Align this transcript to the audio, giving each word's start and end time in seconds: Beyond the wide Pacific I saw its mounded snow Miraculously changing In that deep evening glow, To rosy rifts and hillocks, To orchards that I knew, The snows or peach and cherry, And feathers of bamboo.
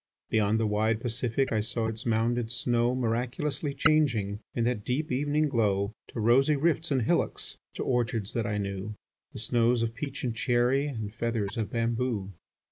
Beyond 0.31 0.59
the 0.59 0.65
wide 0.65 0.99
Pacific 0.99 1.51
I 1.51 1.59
saw 1.59 1.85
its 1.85 2.07
mounded 2.07 2.51
snow 2.51 2.95
Miraculously 2.95 3.75
changing 3.75 4.39
In 4.55 4.63
that 4.63 4.83
deep 4.83 5.11
evening 5.11 5.47
glow, 5.47 5.93
To 6.07 6.19
rosy 6.19 6.55
rifts 6.55 6.89
and 6.89 7.03
hillocks, 7.03 7.59
To 7.75 7.83
orchards 7.83 8.33
that 8.33 8.47
I 8.47 8.57
knew, 8.57 8.95
The 9.33 9.37
snows 9.37 9.83
or 9.83 9.89
peach 9.89 10.23
and 10.23 10.35
cherry, 10.35 10.87
And 10.87 11.13
feathers 11.13 11.55
of 11.55 11.69
bamboo. 11.69 12.31